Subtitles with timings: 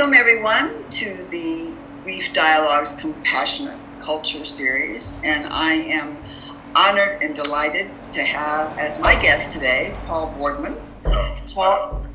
[0.00, 5.20] Welcome, everyone, to the Grief Dialogues Compassionate Culture Series.
[5.22, 6.16] And I am
[6.74, 10.78] honored and delighted to have as my guest today Paul Boardman.
[11.04, 11.90] No, it's my honor.
[11.90, 12.06] Paul,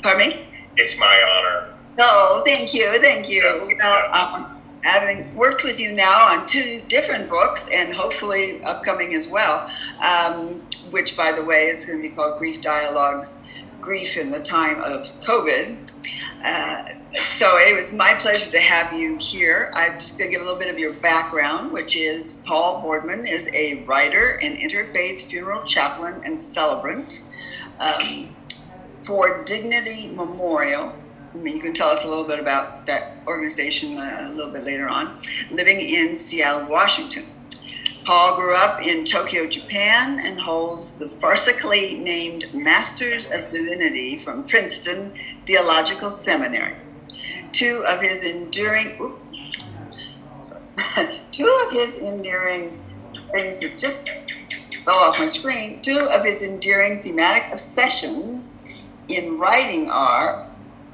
[0.00, 0.46] pardon me?
[0.76, 1.74] It's my honor.
[1.98, 3.42] No, thank you, thank you.
[3.42, 3.76] Yeah.
[3.80, 9.26] Well, um, having worked with you now on two different books and hopefully upcoming as
[9.26, 9.68] well,
[10.08, 10.62] um,
[10.92, 13.42] which, by the way, is going to be called Grief Dialogues
[13.80, 15.90] Grief in the Time of COVID.
[16.44, 19.70] Uh, so it was my pleasure to have you here.
[19.74, 23.26] I'm just going to give a little bit of your background, which is Paul Boardman
[23.26, 27.24] is a writer and interfaith funeral chaplain and celebrant
[27.78, 28.34] um,
[29.02, 30.92] for Dignity Memorial.
[31.32, 34.52] I mean, you can tell us a little bit about that organization uh, a little
[34.52, 35.20] bit later on.
[35.50, 37.24] Living in Seattle, Washington.
[38.04, 44.44] Paul grew up in Tokyo, Japan, and holds the farcically named Masters of Divinity from
[44.44, 45.10] Princeton
[45.46, 46.74] Theological Seminary.
[47.54, 49.16] Two of his enduring, oop,
[50.40, 50.60] sorry.
[51.30, 52.82] two of his enduring
[53.32, 54.10] things that just
[54.84, 55.80] fell off my screen.
[55.80, 58.66] Two of his enduring thematic obsessions
[59.08, 60.50] in writing are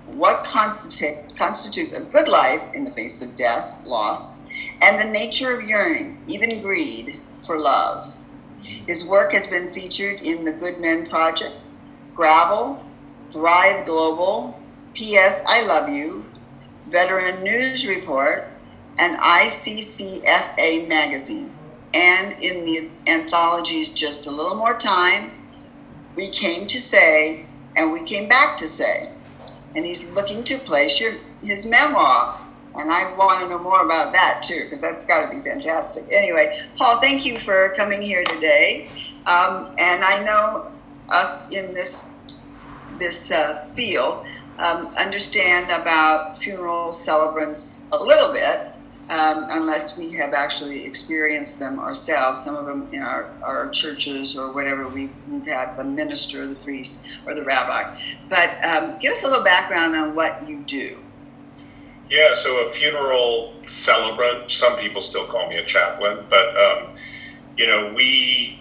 [0.08, 4.44] what constitute, constitutes a good life in the face of death, loss,
[4.82, 8.14] and the nature of yearning, even greed, for love.
[8.60, 11.56] His work has been featured in the Good Men Project,
[12.14, 12.84] Gravel,
[13.30, 14.60] Thrive Global,
[14.92, 15.46] P.S.
[15.48, 16.26] I Love You,
[16.90, 18.48] Veteran News Report,
[18.98, 21.52] and ICCFA Magazine.
[21.94, 25.30] And in the anthologies Just a Little More Time,
[26.16, 29.10] We Came to Say, and We Came Back to Say.
[29.74, 32.40] And he's looking to place your, his memoir.
[32.74, 36.04] And I want to know more about that too, because that's got to be fantastic.
[36.12, 38.88] Anyway, Paul, thank you for coming here today.
[39.26, 40.72] Um, and I know
[41.08, 42.16] us in this
[42.98, 44.26] this uh, field
[44.60, 48.72] um, understand about funeral celebrants a little bit,
[49.08, 52.44] um, unless we have actually experienced them ourselves.
[52.44, 56.54] Some of them in our, our churches or whatever, we, we've had the minister, the
[56.54, 57.90] priest, or the rabbi.
[58.28, 60.98] But um, give us a little background on what you do.
[62.08, 66.88] Yeah, so a funeral celebrant, some people still call me a chaplain, but, um,
[67.56, 68.60] you know, we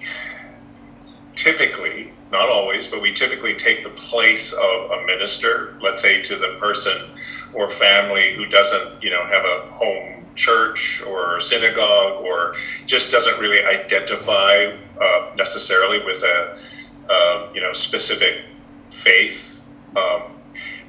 [1.35, 6.35] typically, not always, but we typically take the place of a minister, let's say to
[6.35, 7.09] the person
[7.53, 12.53] or family who doesn't, you know, have a home church or synagogue or
[12.85, 18.45] just doesn't really identify uh, necessarily with a, uh, you know, specific
[18.91, 19.75] faith.
[19.97, 20.33] Um,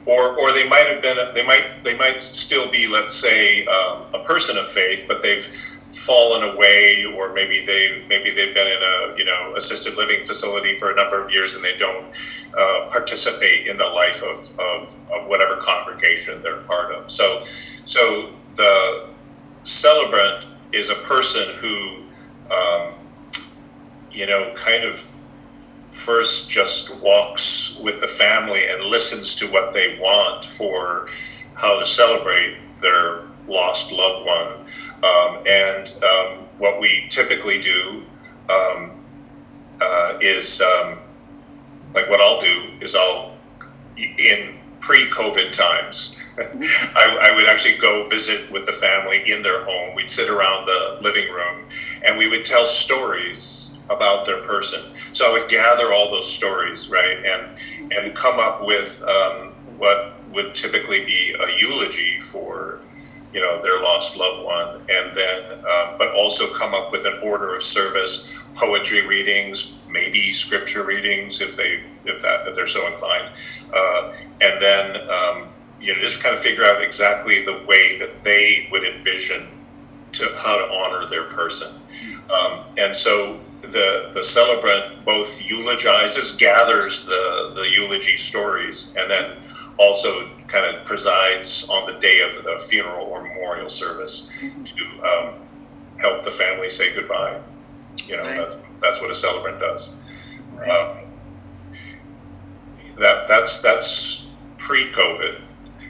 [0.07, 4.03] or, or they might have been they might they might still be let's say um,
[4.15, 5.47] a person of faith but they've
[5.93, 10.79] fallen away or maybe they maybe they've been in a you know assisted living facility
[10.79, 12.07] for a number of years and they don't
[12.57, 18.33] uh, participate in the life of, of, of whatever congregation they're part of so so
[18.57, 19.09] the
[19.63, 22.05] celebrant is a person who
[22.55, 22.95] um,
[24.13, 25.17] you know kind of
[25.91, 31.09] first just walks with the family and listens to what they want for
[31.55, 34.67] how to celebrate their lost loved one.
[35.03, 38.05] Um, and um, what we typically do
[38.51, 38.99] um,
[39.81, 40.99] uh, is um,
[41.95, 43.37] like what I'll do is I'll,
[43.97, 49.65] in pre COVID times, I, I would actually go visit with the family in their
[49.65, 49.95] home.
[49.95, 51.67] We'd sit around the living room
[52.07, 54.95] and we would tell stories about their person.
[55.13, 60.15] So I would gather all those stories, right, and and come up with um, what
[60.33, 62.81] would typically be a eulogy for
[63.33, 67.19] you know their lost loved one, and then uh, but also come up with an
[67.23, 72.87] order of service, poetry readings, maybe scripture readings if they if that if they're so
[72.87, 73.29] inclined,
[73.75, 75.49] uh, and then um,
[75.81, 79.47] you know just kind of figure out exactly the way that they would envision
[80.13, 81.81] to how to honor their person,
[82.33, 89.37] um, and so the the celebrant both eulogizes, gathers the the eulogy stories, and then
[89.81, 95.35] also kind of presides on the day of the funeral or memorial service to um,
[95.99, 97.41] help the family say goodbye.
[98.07, 100.05] You know, that's that's what a celebrant does.
[100.59, 100.99] Um,
[102.99, 105.41] that that's that's pre-COVID.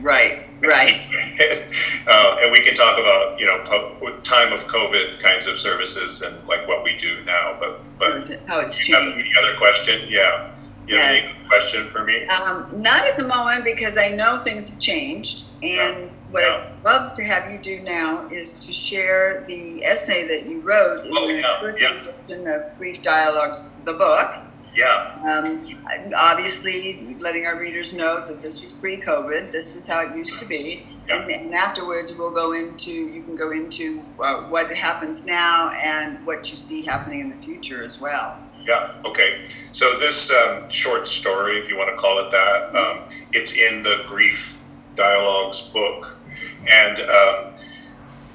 [0.00, 0.94] Right, right.
[2.08, 6.22] uh, and we can talk about you know po- time of COVID kinds of services
[6.22, 7.56] and like what we do now.
[7.58, 9.18] But but How it's have changed.
[9.18, 10.00] any other question?
[10.08, 10.54] Yeah,
[10.96, 12.26] you have any question for me?
[12.26, 15.44] Um, not at the moment because I know things have changed.
[15.62, 16.64] And what Yeah.
[16.78, 21.04] I'd love to have you do now is to share the essay that you wrote
[21.04, 22.00] in Oh, the yeah, first yeah.
[22.24, 24.28] edition of Grief Dialogues, the book.
[24.74, 25.16] Yeah.
[25.28, 25.66] Um,
[26.16, 29.50] obviously, letting our readers know that this was pre-COVID.
[29.50, 31.16] This is how it used to be, Yeah.
[31.16, 32.92] and, and afterwards we'll go into.
[32.92, 37.36] You can go into uh, what happens now and what you see happening in the
[37.44, 38.36] future as well.
[38.66, 39.42] Yeah, okay.
[39.72, 43.82] So this um, short story, if you want to call it that, um, it's in
[43.82, 44.62] the Grief
[44.96, 46.18] Dialogues book,
[46.68, 47.44] and um,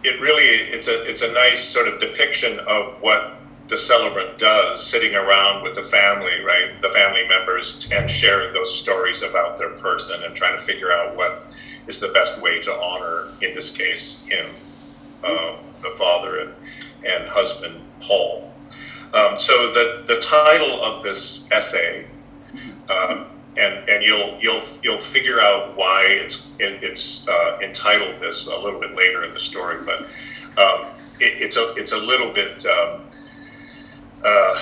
[0.03, 0.43] it really
[0.73, 3.35] it's a it's a nice sort of depiction of what
[3.67, 8.73] the celebrant does, sitting around with the family, right, the family members, and sharing those
[8.73, 11.45] stories about their person and trying to figure out what
[11.87, 14.45] is the best way to honor, in this case, him,
[15.23, 16.53] uh, the father and,
[17.07, 18.53] and husband Paul.
[19.13, 22.05] Um, so the, the title of this essay,
[22.89, 28.51] um, and, and you'll you'll you'll figure out why it's it, it's uh, entitled this
[28.51, 30.01] a little bit later in the story, but
[30.61, 30.87] um,
[31.19, 33.05] it, it's a it's a little bit um,
[34.23, 34.55] uh,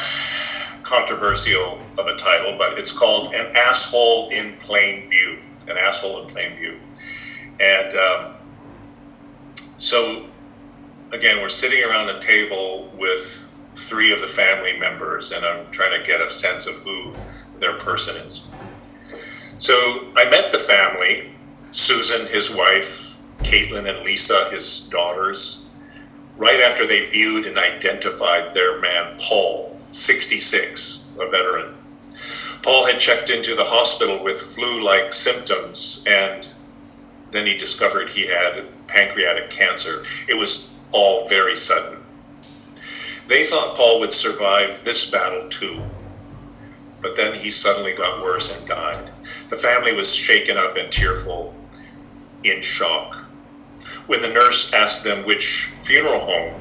[0.84, 6.28] controversial of a title, but it's called "An Asshole in Plain View." An asshole in
[6.28, 6.78] plain view,
[7.62, 8.34] and um,
[9.56, 10.26] so
[11.14, 16.00] again, we're sitting around a table with three of the family members, and I'm trying
[16.00, 17.14] to get a sense of who
[17.60, 18.54] their person is.
[19.58, 19.74] So
[20.18, 21.34] I met the family
[21.72, 25.76] Susan, his wife, Caitlin, and Lisa, his daughters,
[26.38, 31.74] right after they viewed and identified their man, Paul, 66, a veteran.
[32.62, 36.48] Paul had checked into the hospital with flu like symptoms, and
[37.32, 40.04] then he discovered he had pancreatic cancer.
[40.30, 42.00] It was all very sudden.
[43.28, 45.82] They thought Paul would survive this battle too.
[47.02, 49.12] But then he suddenly got worse and died.
[49.50, 51.54] The family was shaken up and tearful,
[52.44, 53.16] in shock.
[54.08, 56.54] When the nurse asked them which funeral home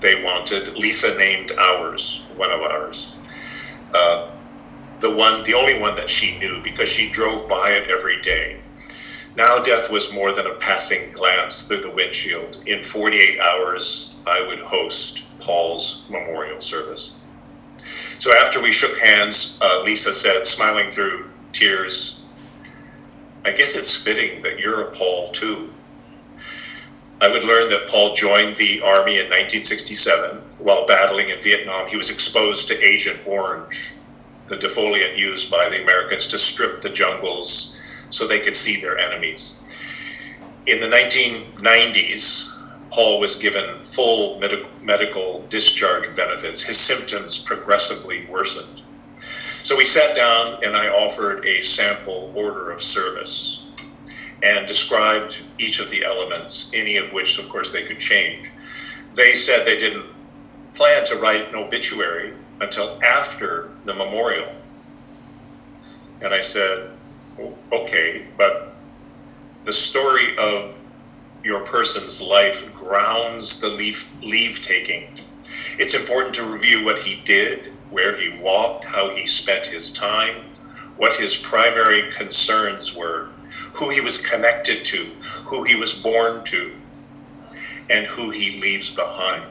[0.00, 3.20] they wanted, Lisa named ours, one of ours.
[3.94, 4.34] Uh,
[5.00, 8.60] the one, the only one that she knew because she drove by it every day.
[9.36, 12.62] Now death was more than a passing glance through the windshield.
[12.66, 17.20] In 48 hours, I would host Paul's memorial service.
[17.78, 22.30] So after we shook hands, uh, Lisa said, smiling through tears,
[23.44, 25.72] I guess it's fitting that you're a Paul too.
[27.20, 30.38] I would learn that Paul joined the Army in 1967.
[30.58, 33.94] While battling in Vietnam, he was exposed to Agent Orange,
[34.48, 37.78] the defoliant used by the Americans to strip the jungles
[38.10, 39.58] so they could see their enemies.
[40.66, 42.51] In the 1990s,
[42.92, 46.66] Paul was given full med- medical discharge benefits.
[46.66, 48.82] His symptoms progressively worsened.
[49.16, 53.70] So we sat down and I offered a sample order of service
[54.42, 58.50] and described each of the elements, any of which, of course, they could change.
[59.14, 60.06] They said they didn't
[60.74, 64.52] plan to write an obituary until after the memorial.
[66.20, 66.90] And I said,
[67.72, 68.74] okay, but
[69.64, 70.81] the story of
[71.44, 75.04] your person's life grounds the leave, leave taking.
[75.78, 80.44] It's important to review what he did, where he walked, how he spent his time,
[80.96, 83.30] what his primary concerns were,
[83.74, 84.98] who he was connected to,
[85.46, 86.72] who he was born to,
[87.90, 89.44] and who he leaves behind.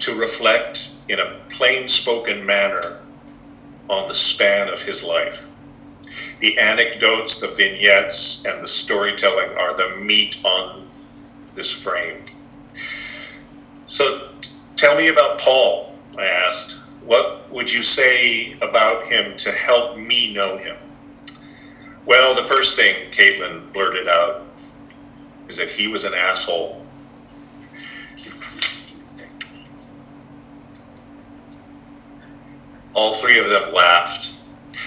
[0.00, 2.80] To reflect in a plain spoken manner
[3.88, 5.43] on the span of his life.
[6.40, 10.88] The anecdotes, the vignettes, and the storytelling are the meat on
[11.54, 12.22] this frame.
[13.86, 14.30] So
[14.76, 16.82] tell me about Paul, I asked.
[17.04, 20.76] What would you say about him to help me know him?
[22.06, 24.46] Well, the first thing Caitlin blurted out
[25.48, 26.84] is that he was an asshole.
[32.94, 34.40] All three of them laughed.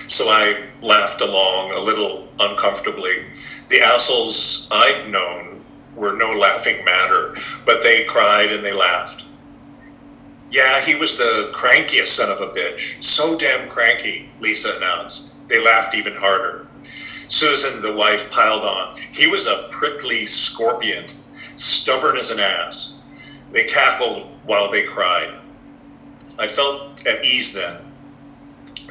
[0.08, 3.26] So I laughed along a little uncomfortably.
[3.70, 7.36] The assholes I'd known were no laughing matter,
[7.66, 9.26] but they cried and they laughed.
[10.52, 13.04] Yeah, he was the crankiest son of a bitch.
[13.04, 15.48] So damn cranky, Lisa announced.
[15.50, 16.68] They laughed even harder.
[16.82, 18.96] Susan, the wife, piled on.
[19.12, 21.06] He was a prickly scorpion,
[21.58, 23.04] stubborn as an ass.
[23.52, 25.34] They cackled while they cried.
[26.40, 27.87] I felt at ease then.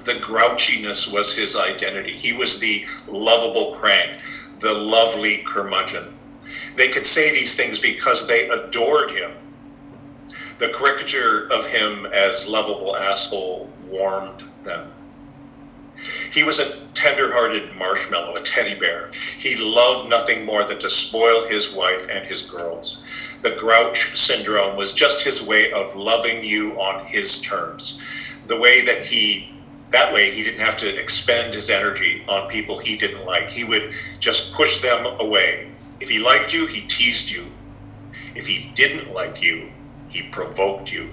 [0.06, 2.12] The grouchiness was his identity.
[2.12, 4.22] He was the lovable crank,
[4.60, 6.14] the lovely curmudgeon.
[6.76, 9.32] They could say these things because they adored him.
[10.58, 14.92] The caricature of him as lovable asshole warmed them.
[16.32, 19.10] He was a tender-hearted marshmallow, a teddy bear.
[19.38, 23.36] He loved nothing more than to spoil his wife and his girls.
[23.42, 28.02] The grouch syndrome was just his way of loving you on his terms.
[28.46, 29.50] the way that he
[29.90, 33.50] that way he didn't have to expend his energy on people he didn't like.
[33.50, 35.71] He would just push them away.
[36.00, 37.45] If he liked you, he teased you.
[38.35, 39.71] If he didn't like you,
[40.09, 41.11] he provoked you,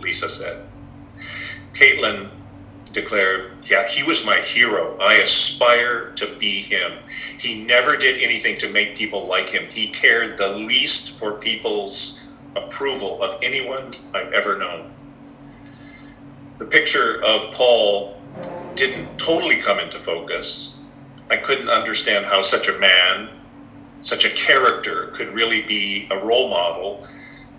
[0.00, 0.66] Lisa said.
[1.72, 2.30] Caitlin
[2.92, 4.98] declared, Yeah, he was my hero.
[5.00, 6.92] I aspire to be him.
[7.38, 9.66] He never did anything to make people like him.
[9.70, 14.90] He cared the least for people's approval of anyone I've ever known.
[16.58, 18.15] The picture of Paul
[18.74, 20.90] didn't totally come into focus.
[21.30, 23.30] I couldn't understand how such a man,
[24.00, 27.06] such a character, could really be a role model,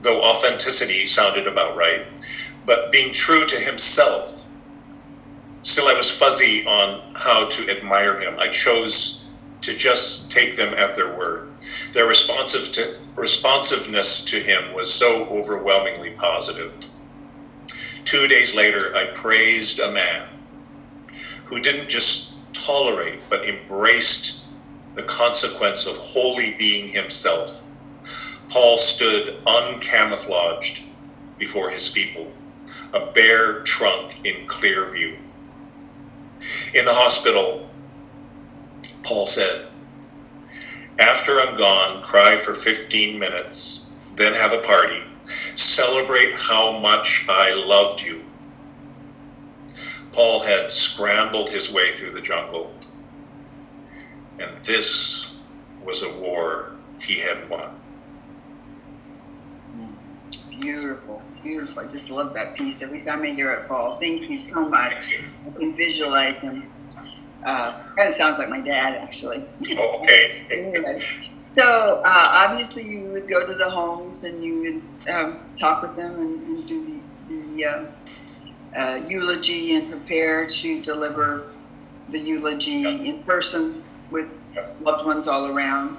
[0.01, 2.05] though authenticity sounded about right.
[2.65, 4.37] But being true to himself
[5.67, 8.39] Still, I was fuzzy on how to admire him.
[8.39, 11.49] I chose to just take them at their word.
[11.91, 16.73] Their responsive to, responsiveness to him was so overwhelmingly positive.
[18.05, 20.29] Two days later, I praised a man
[21.47, 24.51] who didn't just tolerate, but embraced
[24.95, 27.63] the consequence of wholly being himself.
[28.49, 30.87] Paul stood uncamouflaged
[31.37, 32.31] before his people,
[32.93, 35.17] a bare trunk in clear view.
[36.73, 37.69] In the hospital,
[39.03, 39.67] Paul said,
[40.99, 45.03] After I'm gone, cry for 15 minutes, then have a party.
[45.23, 48.26] Celebrate how much I loved you.
[50.13, 52.73] Paul had scrambled his way through the jungle,
[54.39, 55.43] and this
[55.83, 57.79] was a war he had won.
[60.59, 61.83] Beautiful beautiful.
[61.83, 62.81] I just love that piece.
[62.81, 65.13] Every time I hear it, Paul, thank you so much.
[65.45, 66.69] I can visualize him.
[67.45, 69.43] Uh, kind of sounds like my dad, actually.
[69.77, 70.99] Oh, okay.
[71.53, 75.95] so uh, obviously, you would go to the homes and you would um, talk with
[75.95, 77.85] them and, and do the, the uh,
[78.77, 81.47] uh eulogy and prepare to deliver
[82.09, 84.29] the eulogy in person with
[84.81, 85.97] loved ones all around.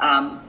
[0.00, 0.42] Um,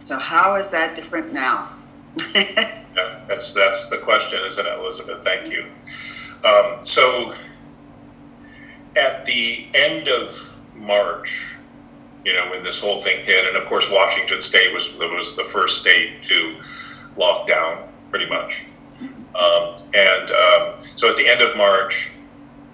[0.00, 1.68] so, how is that different now?
[2.34, 2.82] yeah,
[3.28, 5.24] that's that's the question, isn't it, Elizabeth?
[5.24, 5.66] Thank you.
[6.44, 7.32] Um, so,
[8.96, 11.56] at the end of March,
[12.24, 15.44] you know, when this whole thing hit, and of course, Washington State was was the
[15.44, 16.56] first state to
[17.16, 18.66] lock down, pretty much.
[19.34, 22.16] Um, and um, so, at the end of March,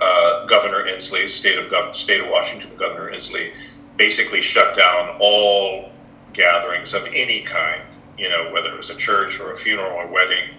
[0.00, 5.90] uh, Governor Inslee, state of state of Washington, Governor Inslee, basically shut down all
[6.32, 7.82] gatherings of any kind
[8.18, 10.50] you know, whether it was a church or a funeral or a wedding,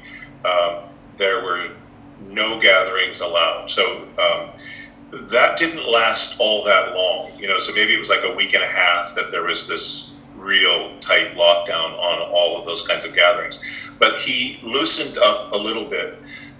[0.45, 1.75] um, there were
[2.21, 3.69] no gatherings allowed.
[3.69, 4.51] So um,
[5.31, 7.59] that didn't last all that long, you know.
[7.59, 10.97] So maybe it was like a week and a half that there was this real
[10.99, 13.91] tight lockdown on all of those kinds of gatherings.
[13.99, 16.17] But he loosened up a little bit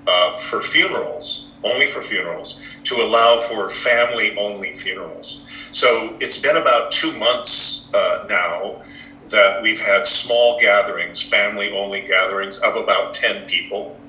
[0.07, 5.43] uh, for funerals, only for funerals, to allow for family only funerals.
[5.71, 8.81] So it's been about two months uh, now
[9.27, 13.99] that we've had small gatherings, family only gatherings of about 10 people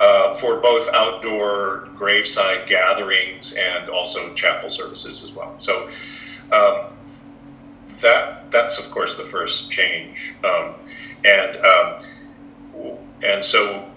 [0.00, 5.58] uh, for both outdoor graveside gatherings and also chapel services as well.
[5.58, 5.86] So
[6.52, 6.97] um,
[8.00, 10.74] that that's of course the first change, um,
[11.24, 12.02] and um,
[13.22, 13.90] and so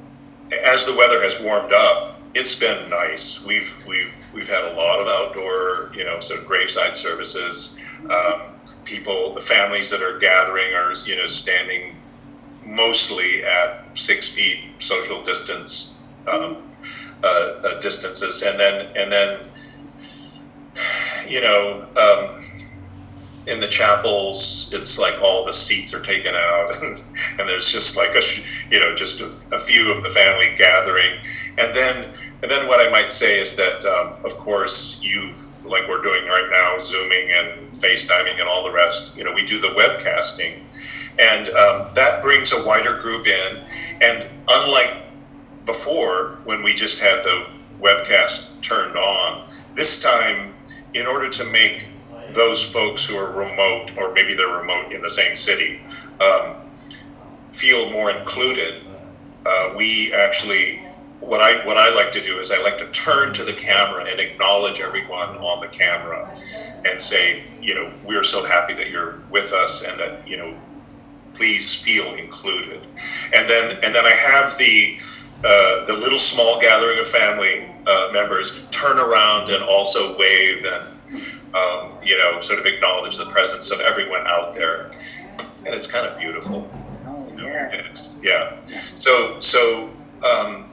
[0.66, 3.46] as the weather has warmed up, it's been nice.
[3.46, 7.84] We've we've we've had a lot of outdoor, you know, sort of graveside services.
[8.10, 8.42] Um,
[8.84, 11.96] people, the families that are gathering are, you know, standing
[12.66, 16.58] mostly at six feet social distance um,
[17.24, 19.40] uh, uh, distances, and then and then
[21.28, 21.88] you know.
[21.98, 22.42] Um,
[23.48, 26.98] in the chapels, it's like all the seats are taken out, and,
[27.40, 31.18] and there's just like a, you know, just a, a, few of the family gathering,
[31.58, 32.06] and then,
[32.44, 36.26] and then what I might say is that, um, of course, you've like we're doing
[36.28, 39.18] right now, zooming and FaceTiming and all the rest.
[39.18, 40.60] You know, we do the webcasting,
[41.20, 43.58] and um, that brings a wider group in.
[44.02, 45.04] And unlike
[45.66, 47.48] before, when we just had the
[47.80, 50.54] webcast turned on, this time,
[50.94, 51.88] in order to make
[52.34, 55.82] those folks who are remote, or maybe they're remote in the same city,
[56.20, 56.56] um,
[57.52, 58.84] feel more included,
[59.46, 60.82] uh, we actually
[61.22, 64.06] what I what I like to do is I like to turn to the camera
[64.10, 66.30] and acknowledge everyone on the camera
[66.84, 70.58] and say, you know, we're so happy that you're with us and that, you know,
[71.36, 72.82] please feel included.
[73.36, 74.98] And then and then I have the
[75.46, 80.91] uh, the little small gathering of family uh, members turn around and also wave and
[81.56, 84.92] um, you know sort of acknowledge the presence of everyone out there,
[85.66, 86.70] and it's kind of beautiful.
[87.06, 88.22] Oh, yes.
[88.24, 88.56] yeah.
[88.58, 89.90] So so
[90.24, 90.66] um,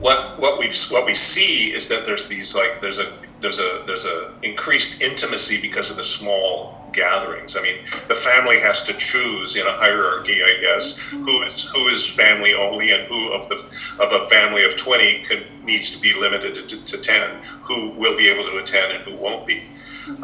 [0.00, 3.06] what what we what we see is that there's these like there's a
[3.40, 7.56] there's a there's a increased intimacy because of the small gatherings.
[7.56, 11.88] I mean, the family has to choose in a hierarchy, I guess, who is who
[11.88, 13.56] is family only and who of the
[14.00, 18.16] of a family of twenty can, needs to be limited to, to ten, who will
[18.16, 19.62] be able to attend and who won't be.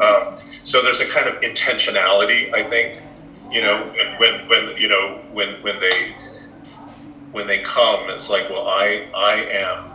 [0.01, 3.01] Um, so there's a kind of intentionality, I think,
[3.51, 6.15] you know, when when you know when when they
[7.31, 9.91] when they come, it's like, well, I I am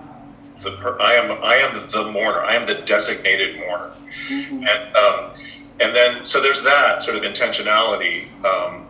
[0.63, 2.41] the per, I am I am the mourner.
[2.41, 4.65] I am the designated mourner, mm-hmm.
[4.67, 5.33] and um,
[5.81, 8.87] and then so there's that sort of intentionality, um,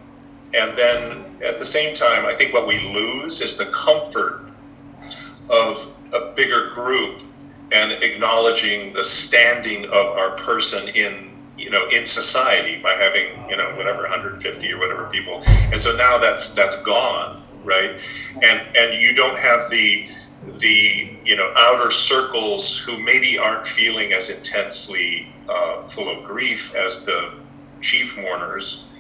[0.55, 4.43] and then at the same time, I think what we lose is the comfort
[5.51, 7.23] of a bigger group
[7.73, 13.57] and acknowledging the standing of our person in you know in society by having you
[13.57, 15.35] know whatever 150 or whatever people.
[15.73, 18.01] And so now that's that's gone right?
[18.43, 20.09] And and you don't have the
[20.61, 26.75] the you know outer circles who maybe aren't feeling as intensely uh, full of grief
[26.77, 27.35] as the
[27.81, 28.91] chief mourners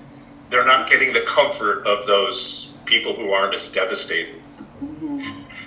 [0.49, 4.41] they're not getting the comfort of those people who aren't as devastated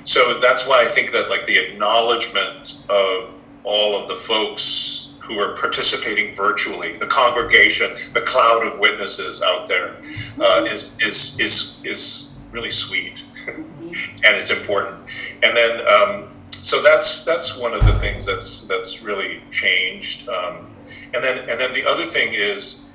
[0.03, 5.38] so that's why i think that like the acknowledgement of all of the folks who
[5.38, 9.95] are participating virtually the congregation the cloud of witnesses out there
[10.39, 13.24] uh, is is is is really sweet
[14.25, 14.95] and it's important.
[15.43, 20.29] And then, um, so that's that's one of the things that's that's really changed.
[20.29, 20.68] Um,
[21.13, 22.93] and then and then the other thing is,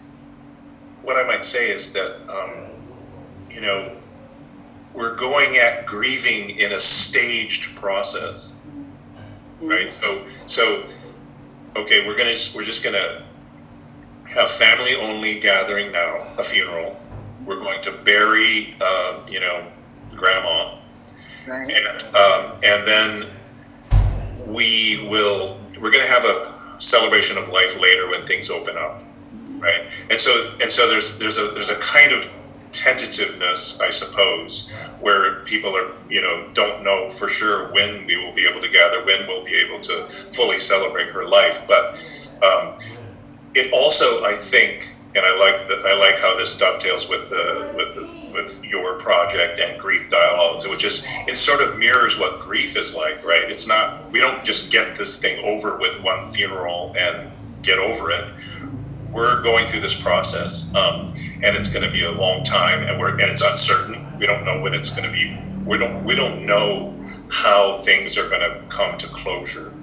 [1.03, 2.71] what I might say is that um,
[3.51, 3.97] you know
[4.93, 8.55] we're going at grieving in a staged process,
[9.61, 9.93] right?
[9.93, 10.85] So so
[11.77, 13.25] okay, we're gonna we're just gonna
[14.31, 17.01] have family only gathering now, a funeral.
[17.45, 19.71] We're going to bury, uh, you know,
[20.17, 20.79] grandma
[21.47, 21.71] Right.
[21.71, 23.31] And, um, and then
[24.47, 29.03] we will, we're going to have a celebration of life later when things open up.
[29.59, 29.85] Right.
[30.11, 32.25] And so, and so there's, there's a, there's a kind of
[32.73, 38.35] tentativeness, I suppose, where people are, you know, don't know for sure when we will
[38.35, 41.67] be able to gather, when we'll be able to fully celebrate her life.
[41.69, 41.97] But
[42.43, 42.75] um,
[43.55, 47.73] it also, I think, and I like that, I like how this dovetails with the
[47.77, 52.41] with the with your project and grief dialogues, which is it sort of mirrors what
[52.41, 53.45] grief is like, right?
[53.49, 57.31] It's not we don't just get this thing over with one funeral and
[57.63, 58.29] get over it.
[59.13, 61.09] We're going through this process, um,
[61.43, 64.19] and it's going to be a long time, and we're and it's uncertain.
[64.19, 65.41] We don't know when it's going to be.
[65.65, 66.93] We don't we don't know
[67.31, 69.74] how things are going to come to closure.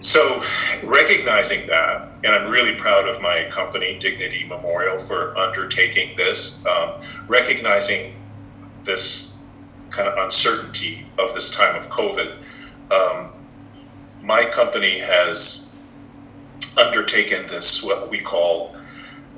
[0.00, 0.40] So,
[0.82, 6.94] recognizing that, and I'm really proud of my company, Dignity Memorial, for undertaking this, um,
[7.28, 8.14] recognizing
[8.84, 9.46] this
[9.90, 12.32] kind of uncertainty of this time of COVID.
[12.90, 13.46] Um,
[14.22, 15.78] my company has
[16.80, 18.74] undertaken this, what we call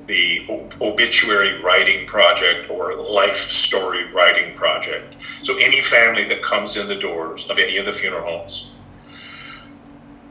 [0.07, 0.47] the
[0.81, 5.21] obituary writing project or life story writing project.
[5.21, 8.82] So, any family that comes in the doors of any of the funeral homes,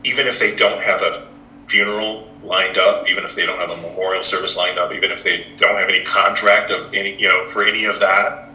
[0.04, 1.28] even if they don't have a
[1.66, 5.24] funeral lined up, even if they don't have a memorial service lined up, even if
[5.24, 8.50] they don't have any contract of any, you know, for any of that,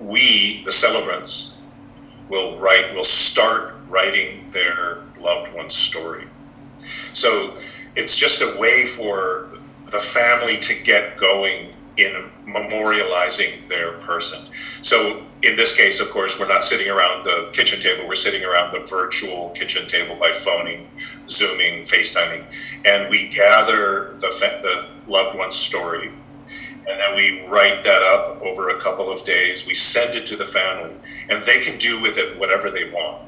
[0.00, 1.62] we, the celebrants,
[2.28, 6.26] will write, will start writing their loved one's story.
[6.78, 7.56] So
[7.96, 9.48] it's just a way for
[9.90, 14.52] the family to get going in memorializing their person.
[14.54, 18.08] So in this case, of course, we're not sitting around the kitchen table.
[18.08, 20.88] We're sitting around the virtual kitchen table by phoning,
[21.28, 24.28] Zooming, FaceTiming, and we gather the,
[24.62, 26.10] the loved one's story.
[26.86, 29.66] And then we write that up over a couple of days.
[29.66, 30.94] We send it to the family,
[31.28, 33.22] and they can do with it whatever they want.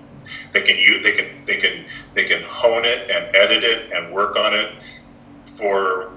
[0.52, 4.12] They can use, they can, they can, they can hone it and edit it and
[4.12, 5.02] work on it
[5.44, 6.12] for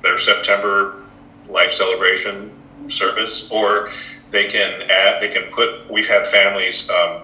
[0.00, 1.02] their September
[1.48, 2.52] life celebration
[2.88, 3.88] service, or
[4.30, 5.90] they can add, they can put.
[5.90, 7.22] We've had families um,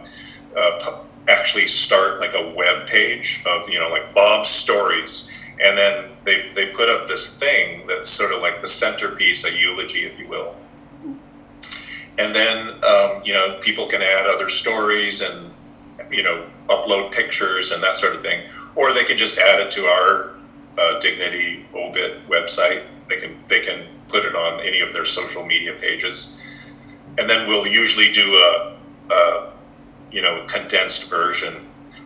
[0.56, 6.10] uh, actually start like a web page of you know like Bob's stories, and then
[6.24, 10.18] they they put up this thing that's sort of like the centerpiece, a eulogy, if
[10.18, 10.54] you will.
[12.18, 15.50] And then um, you know people can add other stories and
[16.10, 19.70] you know upload pictures and that sort of thing, or they can just add it
[19.72, 20.38] to our
[20.78, 22.82] uh, Dignity Obit website.
[23.08, 26.40] They can they can put it on any of their social media pages
[27.18, 28.76] and then we'll usually do a,
[29.10, 29.52] a
[30.10, 31.54] you know condensed version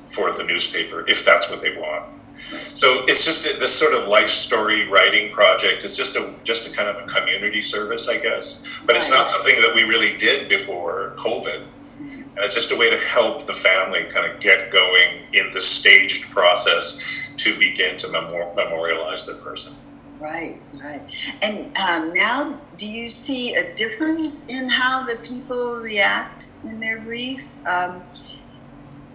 [0.06, 2.06] for the newspaper if that's what they want.
[2.38, 5.82] So it's just a, this sort of life story writing project.
[5.82, 8.64] It's just a just a kind of a community service, I guess.
[8.86, 11.66] But it's not something that we really did before COVID.
[11.98, 15.60] And it's just a way to help the family kind of get going in the
[15.60, 19.76] staged process to begin to memor- memorialize their person.
[20.20, 21.00] Right, right.
[21.42, 27.00] And um, now, do you see a difference in how the people react in their
[27.00, 27.56] grief?
[27.66, 28.02] Um,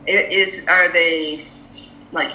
[0.08, 1.38] is are they
[2.12, 2.34] like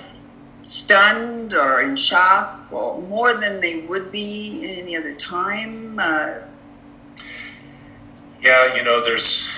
[0.62, 5.98] stunned or in shock, or more than they would be in any other time?
[6.00, 6.34] Uh,
[8.42, 9.52] Yeah, you know, there's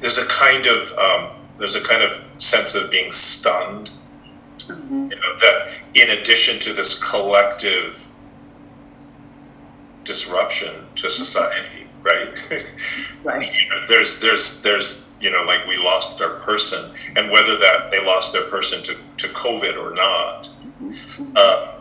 [0.00, 3.92] there's a kind of um, there's a kind of sense of being stunned.
[4.58, 8.06] mhm, You know, that in addition to this collective
[10.04, 12.32] disruption to society, right?
[13.24, 13.48] Right.
[13.48, 17.92] you know, there's there's there's you know like we lost our person and whether that
[17.92, 18.94] they lost their person to,
[19.28, 20.48] to covid or not
[20.82, 21.74] Mhm, uh,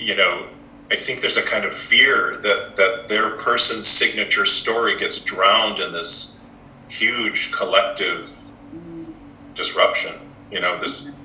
[0.00, 0.48] you know
[0.90, 5.78] i think there's a kind of fear that that their person's signature story gets drowned
[5.78, 6.50] in this
[6.88, 8.26] huge collective
[8.74, 9.12] mhm,
[9.54, 10.12] disruption
[10.50, 11.21] you know this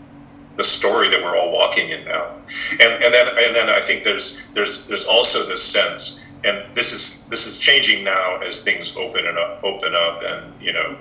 [0.58, 2.34] the story that we're all walking in now.
[2.82, 6.93] And and then and then i think there's there's there's also this sense and this
[6.93, 10.98] is this is changing now as things open and up open up and you know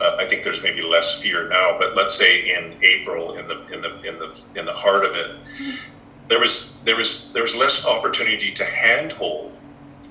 [0.00, 3.66] uh, i think there's maybe less fear now but let's say in april in the
[3.68, 5.36] in the in the in the heart of it
[6.28, 9.51] there was there was there was less opportunity to handhold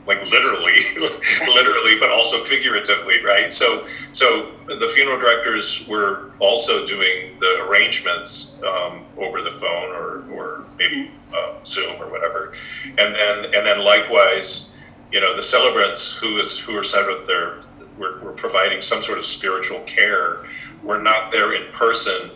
[0.08, 0.78] like literally
[1.48, 3.52] literally but also figuratively right?
[3.52, 10.24] So so the funeral directors were also doing the arrangements um, over the phone or
[10.32, 12.54] or maybe uh, zoom or whatever.
[12.86, 17.28] And then and then likewise you know the celebrants who is who are sort of
[17.28, 17.62] there
[17.98, 20.46] were, were providing some sort of spiritual care
[20.84, 22.32] were not there in person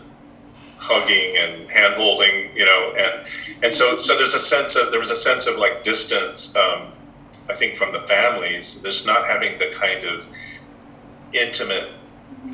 [0.77, 3.13] hugging and hand holding you know and
[3.63, 6.91] and so so there's a sense of there was a sense of like distance um,
[7.49, 10.27] I think from the families, there's not having the kind of
[11.33, 11.89] intimate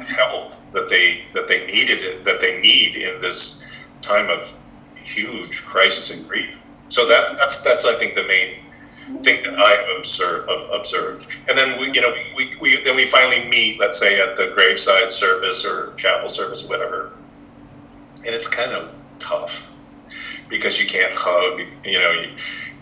[0.08, 4.58] help that they that they needed that they need in this time of
[4.96, 6.58] huge crisis and grief.
[6.90, 8.58] So that that's that's I think the main
[9.24, 11.38] thing that I have observed, observed.
[11.50, 14.52] And then we you know we, we then we finally meet, let's say at the
[14.54, 17.12] graveside service or chapel service, whatever,
[18.18, 19.74] and it's kind of tough
[20.50, 21.60] because you can't hug.
[21.86, 22.30] You know you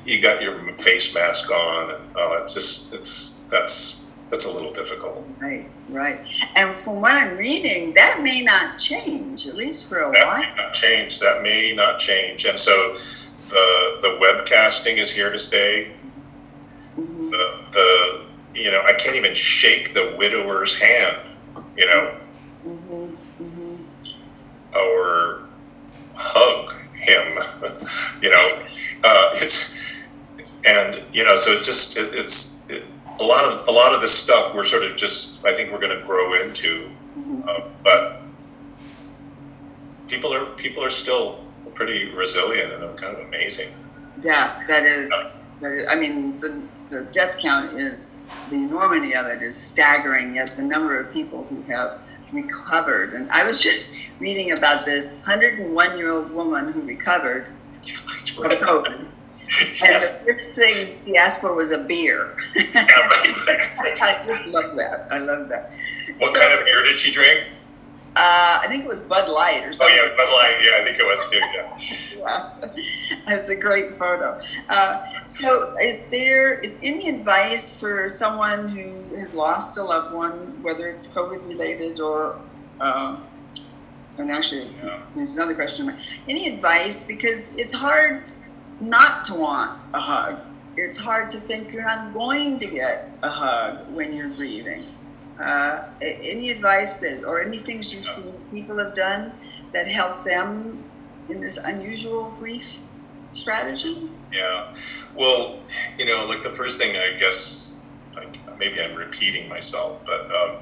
[0.09, 2.01] you got your face mask on, and
[2.41, 5.25] it's just it's that's that's a little difficult.
[5.39, 6.19] Right, right.
[6.55, 10.41] And from what I'm reading, that may not change, at least for a That while.
[10.41, 11.19] may not change.
[11.19, 12.45] That may not change.
[12.45, 12.93] And so
[13.49, 15.91] the the webcasting is here to stay.
[16.97, 21.17] Mhm, The the you know I can't even shake the widower's hand.
[21.77, 22.15] You know,
[22.67, 23.15] Mm-hmm.
[23.43, 23.75] Mm-hmm.
[24.75, 25.41] or
[26.15, 27.39] hug him.
[28.21, 28.59] you know,
[29.03, 29.78] uh, it's
[30.65, 32.83] and you know so it's just it, it's it,
[33.19, 35.79] a lot of a lot of this stuff we're sort of just I think we're
[35.79, 36.89] going to grow into,
[37.47, 38.21] uh, but
[40.07, 41.43] people are people are still
[41.79, 43.73] pretty resilient and kind of amazing.
[44.21, 45.09] Yes, that is,
[45.61, 50.35] that is, I mean, the, the death count is, the enormity of it is staggering,
[50.35, 52.01] yet the number of people who have
[52.33, 53.13] recovered.
[53.13, 59.08] And I was just reading about this 101 year old woman who recovered from COVID.
[59.59, 60.25] And yes.
[60.25, 62.35] the first thing she asked for was a beer.
[62.55, 63.47] Yeah, right,
[63.79, 64.01] right.
[64.01, 65.07] I just love that.
[65.11, 65.71] I love that.
[66.19, 67.47] What So- kind of beer did she drink?
[68.15, 69.95] Uh, I think it was Bud Light or something.
[69.97, 70.57] Oh yeah, Bud Light.
[70.63, 71.37] Yeah, I think it was too.
[72.17, 72.19] Yeah.
[72.19, 72.61] Yes,
[73.27, 74.41] it's a great photo.
[74.67, 80.61] Uh, so, is there is any advice for someone who has lost a loved one,
[80.61, 82.37] whether it's COVID related or,
[82.81, 83.15] uh,
[84.17, 84.99] and actually, Yeah.
[85.15, 85.95] there's another question.
[86.27, 88.23] Any advice because it's hard
[88.79, 90.39] not to want a hug.
[90.75, 94.83] It's hard to think you're not going to get a hug when you're grieving.
[95.39, 99.31] Uh, any advice that, or any things you've seen people have done
[99.71, 100.83] that help them
[101.29, 102.79] in this unusual grief
[103.31, 104.09] strategy?
[104.31, 104.73] Yeah.
[105.15, 105.59] Well,
[105.97, 107.83] you know, like the first thing I guess,
[108.15, 110.57] like maybe I'm repeating myself, but um,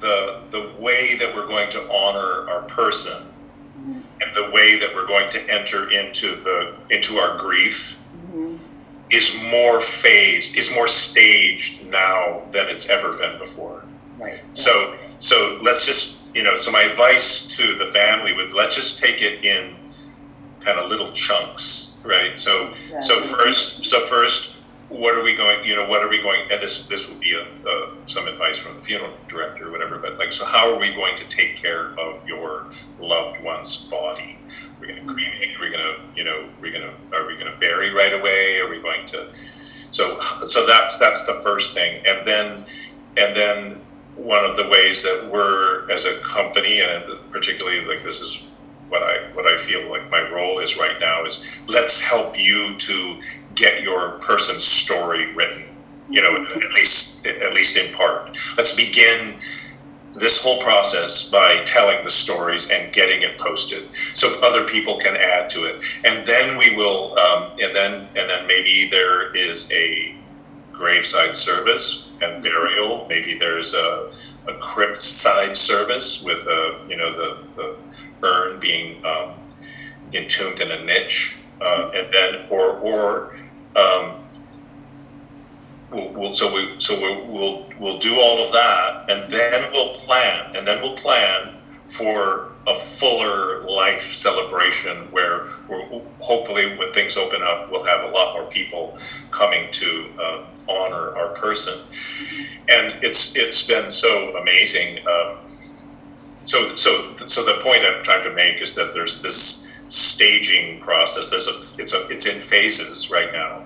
[0.00, 3.31] the the way that we're going to honor our person.
[4.22, 7.98] And the way that we're going to enter into the into our grief
[8.32, 8.58] Mhm.
[9.10, 13.84] is more phased, is more staged now than it's ever been before.
[14.18, 14.40] Right.
[14.52, 19.02] So so let's just you know so my advice to the family would let's just
[19.02, 19.76] take it in
[20.60, 22.38] kind of little chunks, right?
[22.38, 24.51] So so first so first
[25.00, 27.34] what are we going you know what are we going and this this would be
[27.34, 27.46] a,
[28.04, 31.16] some advice from the funeral director or whatever but like so how are we going
[31.16, 32.68] to take care of your
[33.00, 34.38] loved one's body?
[34.80, 37.52] We're going to cremate we're going to you know we're going to are we going
[37.52, 38.58] to bury right away?
[38.60, 42.64] Are we going to So so that's that's the first thing, and then
[43.16, 43.80] and then
[44.16, 48.52] one of the ways that we're as a company, and particularly like this is
[48.88, 52.76] what I what I feel like my role is right now is let's help you
[52.78, 53.20] to
[53.54, 55.64] get your person's story written.
[56.08, 58.36] You know, at least at least in part.
[58.56, 59.38] Let's begin
[60.14, 65.16] this whole process by telling the stories and getting it posted so other people can
[65.16, 69.72] add to it and then we will um, and then and then maybe there is
[69.72, 70.14] a
[70.70, 74.12] graveside service and burial maybe there's a,
[74.48, 77.76] a crypt side service with a you know the, the
[78.26, 79.32] urn being um,
[80.12, 83.38] entombed in a niche uh, and then or or
[83.76, 84.24] um,
[85.90, 89.94] we'll, we'll, so we so we, we'll we'll do all of that, and then we'll
[89.94, 91.54] plan, and then we'll plan
[91.88, 95.84] for a fuller life celebration where we're,
[96.20, 98.96] hopefully when things open up, we'll have a lot more people
[99.30, 101.74] coming to uh, honor our person,
[102.68, 104.98] and it's it's been so amazing.
[105.06, 105.38] Um,
[106.44, 111.30] so so so the point I'm trying to make is that there's this staging process.
[111.30, 113.61] There's a it's a it's in phases right now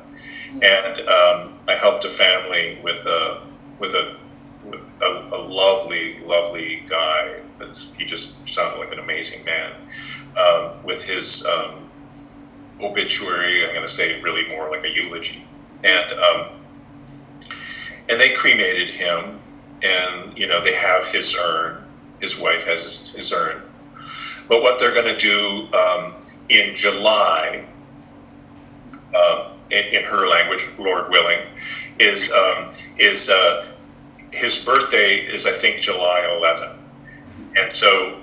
[0.62, 3.42] and um, I helped a family with a
[3.78, 4.16] with a
[5.00, 7.40] a, a lovely, lovely guy.
[7.96, 9.72] He just sounded like an amazing man.
[10.36, 11.90] Um, with his um,
[12.80, 15.44] obituary, I'm going to say really more like a eulogy,
[15.84, 16.48] and um,
[18.08, 19.38] and they cremated him,
[19.82, 21.82] and you know they have his urn.
[22.20, 23.62] His wife has his, his urn,
[24.48, 26.14] but what they're going to do um,
[26.48, 27.66] in July.
[29.14, 31.40] Um, in, in her language, Lord willing,
[31.98, 32.66] is um,
[32.98, 33.66] is uh,
[34.32, 36.78] his birthday is I think July 11,
[37.56, 38.20] and so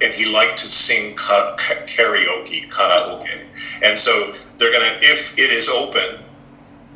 [0.00, 3.46] and he liked to sing karaoke, karaoke,
[3.82, 6.22] and so they're gonna if it is open,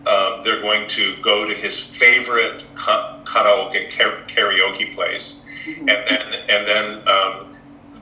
[0.06, 5.46] um, they're going to go to his favorite karaoke karaoke place,
[5.78, 7.50] and then and then um,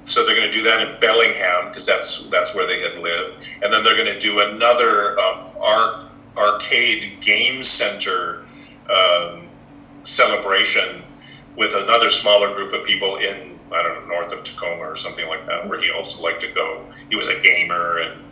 [0.08, 3.48] so they're going to do that in Bellingham because that's that's where they had lived,
[3.62, 8.44] and then they're going to do another um, arc, arcade game center
[8.90, 9.48] um,
[10.04, 11.02] celebration
[11.56, 15.28] with another smaller group of people in I don't know north of Tacoma or something
[15.28, 16.84] like that, where he also liked to go.
[17.10, 18.22] He was a gamer and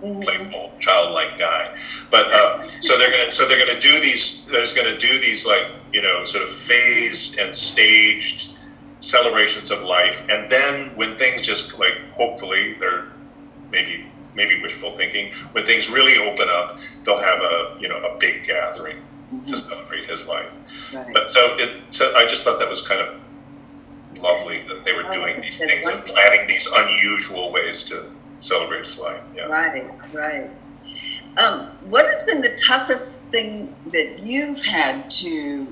[0.00, 0.20] mm-hmm.
[0.20, 1.74] playful, childlike guy.
[2.10, 4.48] But uh, so they're gonna so they're gonna do these.
[4.48, 8.57] There's gonna do these like you know sort of phased and staged
[9.00, 10.28] celebrations of life.
[10.28, 13.06] And then when things just like hopefully they're
[13.70, 18.16] maybe maybe wishful thinking, when things really open up, they'll have a you know a
[18.18, 18.96] big gathering
[19.32, 19.44] mm-hmm.
[19.44, 20.94] to celebrate his life.
[20.94, 21.12] Right.
[21.12, 23.20] But so it so I just thought that was kind of
[24.22, 26.16] lovely that they were oh, doing these things wonderful.
[26.16, 29.20] and planning these unusual ways to celebrate his life.
[29.34, 29.44] Yeah.
[29.44, 30.50] Right, right.
[31.38, 35.66] Um, what has been the toughest thing that you've had to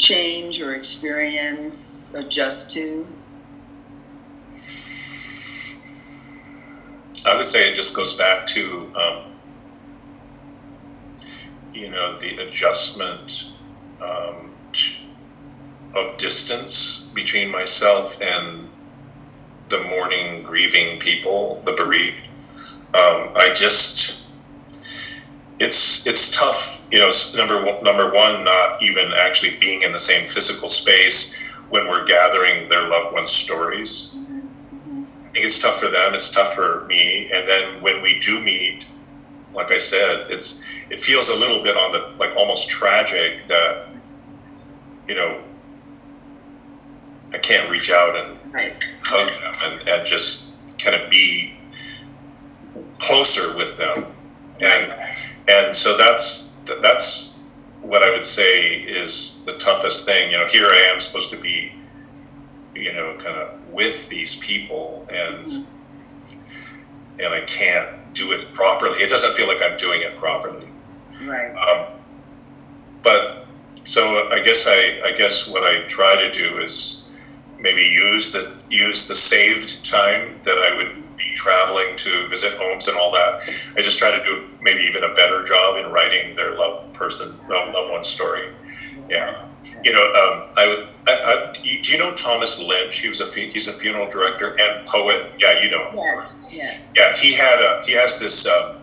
[0.00, 3.06] change or experience, adjust to?
[7.28, 9.24] I would say it just goes back to, um,
[11.74, 13.52] you know, the adjustment
[14.00, 14.50] um,
[15.94, 18.70] of distance between myself and
[19.68, 22.16] the mourning, grieving people, the bereaved.
[22.94, 24.19] Um, I just,
[25.60, 29.98] it's it's tough you know, number one, number one, not even actually being in the
[29.98, 34.16] same physical space when we're gathering their loved ones' stories.
[34.28, 36.14] I think it's tough for them.
[36.14, 37.30] It's tough for me.
[37.32, 38.88] And then when we do meet,
[39.54, 43.86] like I said, it's it feels a little bit on the like almost tragic that
[45.06, 45.40] you know
[47.32, 48.88] I can't reach out and right.
[49.04, 51.56] hug them and, and just kind of be
[52.98, 53.94] closer with them.
[54.60, 54.92] And
[55.50, 57.48] and so that's that's
[57.82, 60.30] what I would say is the toughest thing.
[60.30, 61.72] You know, here I am supposed to be,
[62.74, 67.20] you know, kind of with these people, and mm-hmm.
[67.20, 69.02] and I can't do it properly.
[69.02, 70.68] It doesn't feel like I'm doing it properly.
[71.24, 71.54] Right.
[71.56, 71.86] Um,
[73.02, 73.46] but
[73.82, 77.16] so I guess I I guess what I try to do is
[77.58, 82.98] maybe use the use the saved time that I would traveling to visit homes and
[82.98, 83.42] all that.
[83.76, 87.36] I just try to do maybe even a better job in writing their loved person,
[87.48, 88.48] loved one story.
[89.08, 89.46] Yeah.
[89.84, 93.00] You know, um, I, I, I, do you know Thomas Lynch?
[93.00, 95.32] He was a he's a funeral director and poet.
[95.38, 95.94] Yeah, you know him.
[95.96, 96.48] Yes.
[96.50, 96.78] Yeah.
[96.94, 97.16] Yeah.
[97.16, 98.78] He had a he has this um,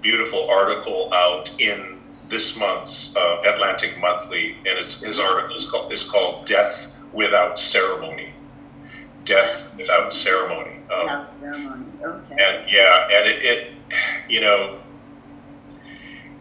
[0.00, 5.92] beautiful article out in this month's uh, Atlantic Monthly, and his, his article is called
[5.92, 8.32] is called "Death Without Ceremony."
[9.24, 11.26] Death without ceremony um,
[12.02, 12.32] okay.
[12.32, 13.72] And yeah, and it, it,
[14.28, 14.78] you know,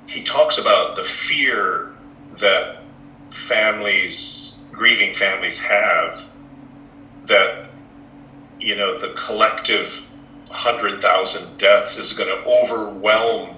[0.08, 1.94] he talks about the fear
[2.40, 2.84] that
[3.32, 6.30] families, grieving families, have
[7.26, 7.70] that
[8.60, 10.12] you know the collective
[10.52, 13.56] hundred thousand deaths is going to overwhelm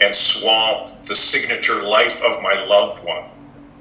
[0.00, 3.24] and swamp the signature life of my loved one.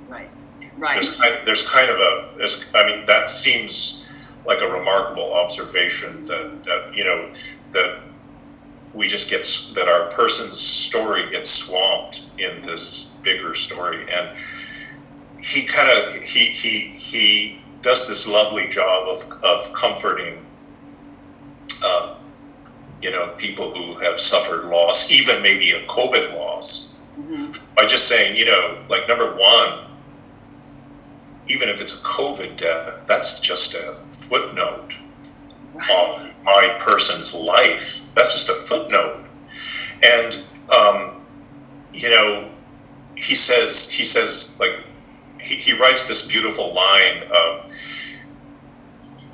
[0.07, 0.29] Right.
[0.77, 0.93] Right.
[0.93, 4.00] There's kind, there's kind of a, there's, I mean, that seems
[4.45, 7.31] like a remarkable observation that, that you know
[7.71, 7.99] that
[8.93, 9.43] we just get
[9.75, 14.29] that our person's story gets swamped in this bigger story, and
[15.41, 20.45] he kind of he he he does this lovely job of of comforting.
[21.83, 22.15] Uh,
[23.01, 27.57] you know, people who have suffered loss, even maybe a COVID loss, Mhm.
[27.75, 29.79] by just saying, you know, like number one,
[31.51, 34.97] even if it's a COVID death, that's just a footnote
[35.75, 38.13] on my person's life.
[38.15, 39.25] That's just a footnote.
[40.01, 41.21] And um,
[41.93, 42.49] you know,
[43.15, 44.79] he says he says like
[45.39, 47.65] he, he writes this beautiful line of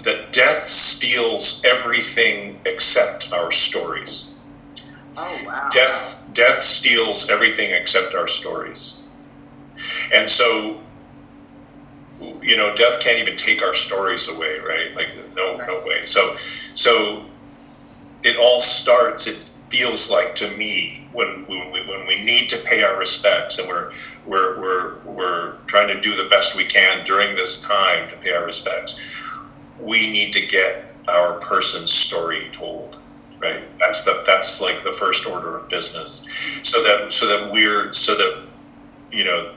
[0.04, 4.36] that death steals everything except our stories.
[5.16, 5.70] Oh wow.
[5.72, 9.08] Death death steals everything except our stories.
[10.14, 10.82] And so
[12.48, 14.96] you know, death can't even take our stories away, right?
[14.96, 16.06] Like no no way.
[16.06, 17.26] So so
[18.24, 22.58] it all starts it feels like to me when when we, when we need to
[22.68, 23.92] pay our respects and we're
[24.26, 28.32] we're we're we're trying to do the best we can during this time to pay
[28.32, 29.40] our respects
[29.80, 32.98] we need to get our person's story told
[33.40, 37.94] right that's the that's like the first order of business so that so that we're
[37.94, 38.46] so that
[39.12, 39.54] you know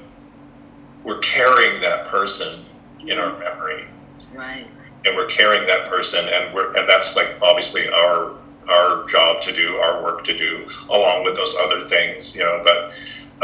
[1.03, 2.70] we're carrying that person
[3.07, 3.87] in our memory
[4.35, 4.67] Right.
[5.05, 8.33] and we're carrying that person and we're and that's like obviously our
[8.69, 12.61] our job to do our work to do along with those other things you know
[12.63, 12.93] but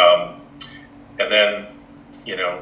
[0.03, 0.41] um
[1.19, 1.67] and then
[2.25, 2.61] you know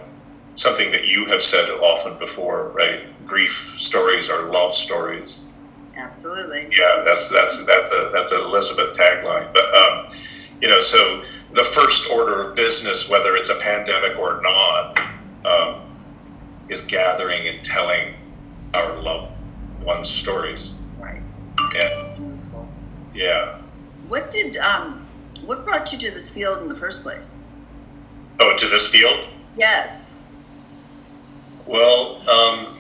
[0.54, 5.59] something that you have said often before right grief stories are love stories
[5.96, 6.68] Absolutely.
[6.76, 10.07] yeah that's that's that's a that's an elizabeth tagline but um
[10.62, 11.18] you know so
[11.52, 14.98] the first order of business whether it's a pandemic or not
[15.44, 15.80] um,
[16.68, 18.14] is gathering and telling
[18.74, 19.33] our loved
[19.83, 21.20] ones stories Right.
[21.77, 22.68] and Beautiful.
[23.14, 23.59] yeah
[24.09, 25.07] What did um
[25.44, 27.35] what brought you to this field in the first place?
[28.40, 30.14] oh to this field Yes.
[31.66, 32.77] well um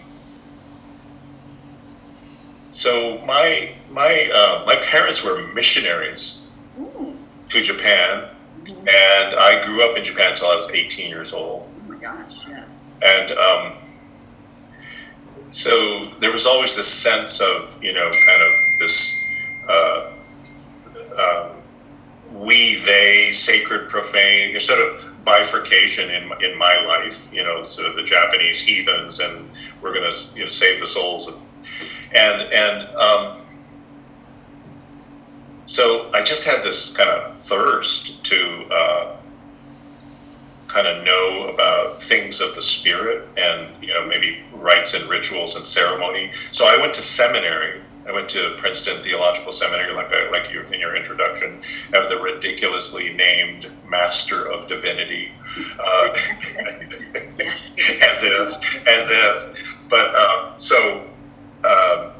[2.70, 7.16] so my my uh, my parents were missionaries Ooh.
[7.50, 8.28] to japan
[8.64, 8.88] Mhm.
[8.88, 12.43] and i grew up in japan until i was 18 years old Oh my gosh.
[13.04, 13.72] And um,
[15.50, 19.24] so there was always this sense of you know kind of this
[19.68, 20.10] uh,
[21.18, 21.50] um,
[22.32, 27.94] we they sacred profane sort of bifurcation in in my life you know sort of
[27.94, 29.48] the japanese heathens and
[29.80, 31.34] we're going to you know, save the souls of,
[32.14, 33.36] and and um,
[35.64, 39.13] so i just had this kind of thirst to uh,
[40.74, 45.54] kind of know about things of the spirit and you know maybe rites and rituals
[45.54, 46.32] and ceremony.
[46.32, 47.80] So I went to seminary.
[48.06, 51.62] I went to Princeton Theological Seminary, like I, like you in your introduction,
[51.94, 55.32] have the ridiculously named Master of Divinity,
[55.80, 59.88] uh, as if, as if.
[59.88, 61.08] But um, so
[61.64, 62.12] um,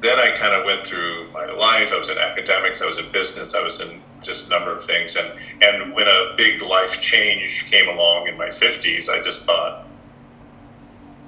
[0.00, 1.90] then I kind of went through my life.
[1.94, 2.82] I was in academics.
[2.82, 3.56] I was in business.
[3.56, 5.16] I was in just a number of things.
[5.16, 5.28] And
[5.62, 9.86] and when a big life change came along in my fifties, I just thought,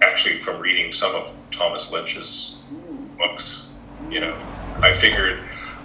[0.02, 2.64] actually, from reading some of Thomas Lynch's
[3.18, 3.78] books,
[4.11, 4.35] you know,
[4.83, 5.40] I figured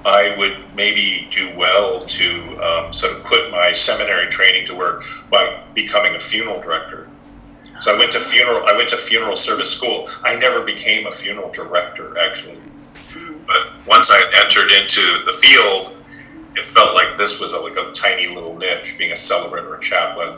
[0.06, 5.04] I would maybe do well to um, sort of put my seminary training to work
[5.30, 7.10] by becoming a funeral director.
[7.80, 8.65] So I went to funeral.
[8.67, 10.08] I went to funeral service school.
[10.24, 12.58] I never became a funeral director, actually.
[13.48, 15.95] But once I entered into the field,
[16.60, 19.76] it felt like this was a, like a tiny little niche, being a celebrant or
[19.76, 20.36] a chaplain,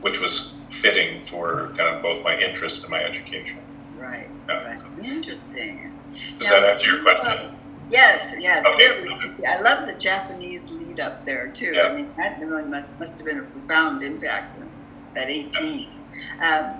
[0.00, 3.60] which was fitting for kind of both my interest and my education.
[3.96, 4.28] Right.
[4.48, 4.64] Yeah.
[4.64, 4.80] Right.
[5.04, 5.92] Interesting.
[6.38, 7.56] Does Now, that answer your uh, question?
[7.88, 8.98] Yes, yeah, it's Okay.
[9.00, 9.44] really interesting.
[9.48, 11.72] I love the Japanese lead up there too.
[11.74, 11.82] Yeah.
[11.88, 14.58] I mean, that really mu- must have been a profound impact
[15.16, 15.88] at 18.
[16.44, 16.74] Um,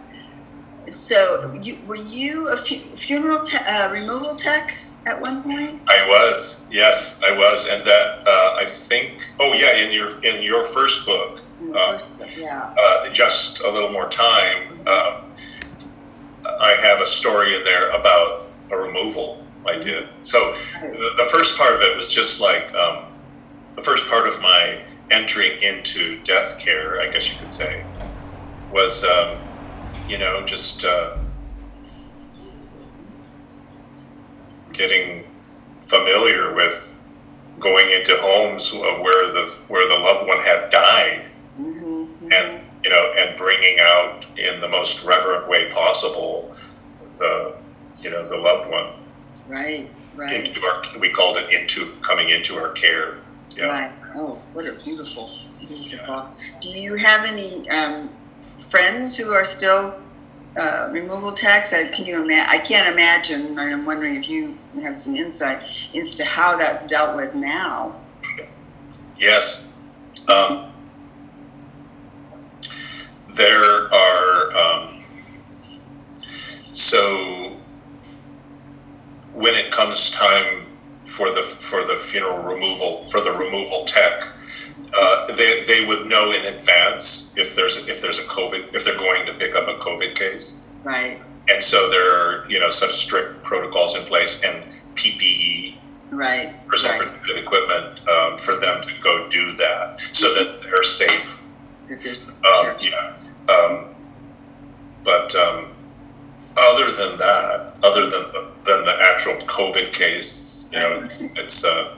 [0.89, 5.81] so, you, were you a fu- funeral te- uh, removal tech at one point?
[5.89, 9.31] I was, yes, I was, and that uh, I think.
[9.41, 11.43] Oh yeah, in your in your first book,
[11.75, 11.99] Uh,
[12.39, 12.75] yeah.
[12.79, 14.81] uh, just a little more time.
[14.87, 15.13] Um,
[16.45, 20.09] I have a story in there about a removal I did.
[20.23, 23.05] So the, the first part of it was just like um,
[23.75, 24.81] the first part of my
[25.11, 27.85] entering into death care, I guess you could say,
[28.73, 29.37] was, um,
[30.09, 31.17] you know, just uh,
[34.81, 35.25] getting
[35.83, 36.75] familiar with
[37.59, 38.75] going into homes
[39.05, 41.27] where the where the loved one had died,
[41.61, 42.33] Mm-hmm.
[42.33, 46.55] and you know, and bringing out in the most reverent way possible
[47.19, 47.55] the
[48.01, 48.89] you know the loved one
[49.47, 53.19] Right, right, into our we called it into coming into our care.
[53.57, 53.67] Yeah.
[53.67, 53.93] right.
[54.15, 55.29] Oh, what a beautiful,
[55.59, 56.31] beautiful.
[56.63, 58.09] Do you have any um,
[58.71, 60.01] friends who are still
[60.57, 61.73] uh, removal techs.
[61.73, 65.63] I, can you ima- I can't imagine, and I'm wondering if you have some insight
[65.95, 67.97] as to how that's dealt with now.
[69.19, 69.79] Yes.
[70.29, 70.73] Um,
[73.35, 75.03] there are, um,
[76.73, 77.57] so
[79.35, 80.67] when it comes time
[81.03, 84.25] for the, for the funeral removal, for the removal tech,
[85.01, 88.99] uh, they, they would know in advance if there's, if there's a COVID, if they're
[88.99, 90.71] going to pick up a COVID case.
[90.85, 95.79] Right, And so there are, you know, some strict protocols in place and PPE
[96.11, 97.09] right, personal right.
[97.09, 101.43] protective equipment um, for them to go do that so that they're safe.
[101.89, 103.17] That there's Um, yeah.
[103.49, 103.87] Um,
[105.05, 105.73] but um,
[106.57, 111.65] other than that, other than the, than the actual COVID case, you know, it's, it's
[111.65, 111.97] uh,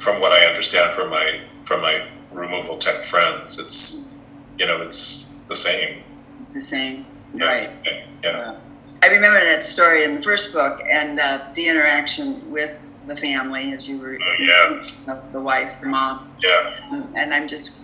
[0.00, 4.20] from what I understand from my from my removal tech friends, it's
[4.58, 6.02] you know it's the same.
[6.40, 7.06] it's the same.
[7.34, 7.44] Yeah.
[7.46, 7.68] Right.
[8.24, 8.56] Yeah.
[9.02, 12.72] I remember that story in the first book and uh, the interaction with
[13.06, 14.82] the family as you were Oh, yeah.
[15.06, 16.74] the- the wife, the mom, Yeah.
[17.14, 17.80] and I'm just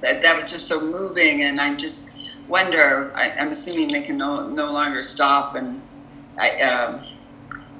[0.00, 2.10] that that was just so moving, and I'm just
[2.48, 3.10] wonder.
[3.16, 5.80] I, I'm assuming they can no no longer stop and
[6.38, 7.04] I um,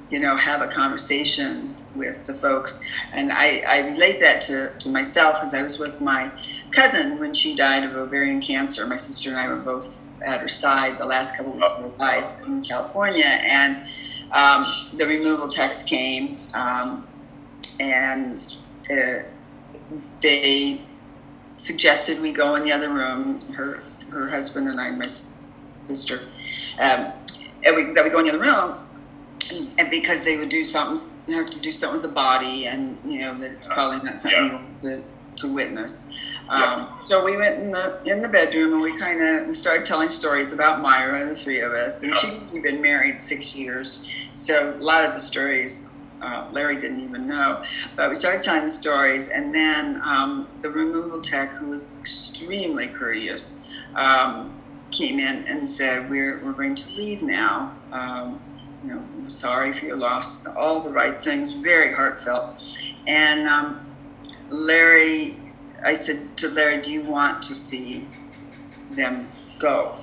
[0.09, 2.83] you know have a conversation with the folks,
[3.13, 6.31] and I, I relate that to, to myself because I was with my
[6.71, 8.87] cousin when she died of ovarian cancer.
[8.87, 11.97] My sister and I were both at her side the last couple weeks of her
[11.97, 13.77] life in California, and
[14.33, 14.65] um,
[14.97, 17.07] the removal techs came, um,
[17.79, 18.57] and
[18.91, 19.23] uh,
[20.21, 20.81] they
[21.57, 23.39] suggested we go in the other room.
[23.55, 23.81] Her
[24.11, 26.19] her husband and I, my sister,
[26.79, 27.11] um,
[27.65, 28.77] and we, that we go in the other room,
[29.77, 32.97] and because they would do something, you have to do something with the body, and
[33.05, 35.03] you know that it's probably not something you want to,
[35.37, 36.11] to witness.
[36.49, 39.85] Um, So we went in the in the bedroom and we kind of we started
[39.85, 43.55] telling stories about Myra, and the three of us, and she we'd been married six
[43.55, 47.63] years, so a lot of the stories uh, Larry didn't even know.
[47.95, 52.87] But we started telling the stories, and then um, the removal tech, who was extremely
[52.87, 54.59] courteous, um,
[54.91, 57.73] came in and said, "We're we're going to leave now.
[57.91, 58.41] Um,
[58.83, 60.47] you know, I'm sorry for your loss.
[60.47, 62.63] All the right things, very heartfelt."
[63.07, 63.85] And um,
[64.49, 65.37] Larry,
[65.83, 68.07] I said to Larry, "Do you want to see
[68.91, 69.25] them
[69.59, 69.95] go?"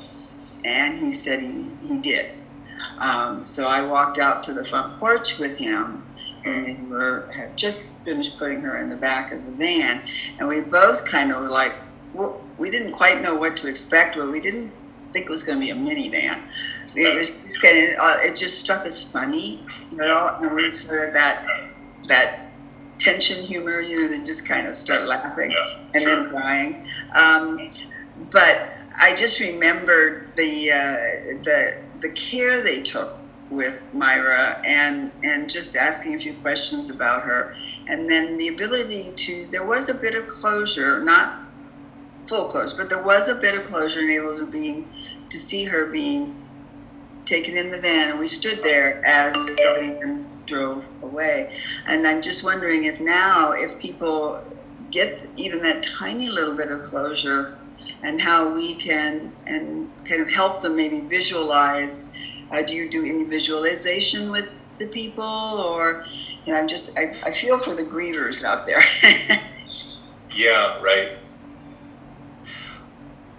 [0.64, 2.30] And he said he, he did.
[2.98, 6.02] Um, so I walked out to the front porch with him,
[6.44, 10.02] and we were had just finished putting her in the back of the van,
[10.38, 11.74] and we both kind of were like,
[12.14, 14.72] well, we didn't quite know what to expect, but we didn't
[15.12, 16.40] think it was going to be a minivan.
[16.96, 21.08] It was just of, uh, it just struck us funny, you know, and we sort
[21.08, 21.46] of that
[22.08, 22.40] that
[22.98, 25.78] tension humor, you know, and just kind of start laughing Yeah.
[25.94, 26.16] and Sure.
[26.16, 26.88] then crying.
[27.14, 27.70] Um,
[28.30, 28.68] but
[29.00, 30.96] I just remembered the uh,
[31.42, 33.18] the the care they took
[33.50, 37.54] with Myra and and just asking a few questions about her,
[37.88, 41.40] and then the ability to there was a bit of closure, not
[42.26, 44.84] full closure, but there was a bit of closure and able to be
[45.28, 46.42] to see her being
[47.26, 51.52] taken in the van, and we stood there as the van drove away.
[51.86, 54.42] And I'm just wondering if now, if people
[54.90, 57.58] get even that tiny little bit of closure,
[58.02, 62.12] and how we can and kind of help them maybe visualize.
[62.52, 64.48] Uh, do you do any visualization with
[64.78, 66.06] the people, or
[66.44, 68.80] you know, I'm just I, I feel for the grievers out there.
[70.36, 71.16] Yeah, right.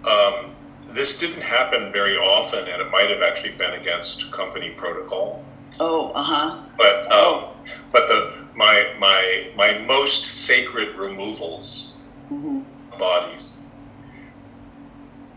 [0.04, 0.56] Um,
[0.98, 5.44] this didn't happen very often, and it might have actually been against company protocol.
[5.78, 6.56] oh, uh huh.
[6.76, 7.44] But um,
[7.92, 11.96] but the my my my most sacred removals
[12.28, 12.60] hmm
[12.98, 13.62] bodies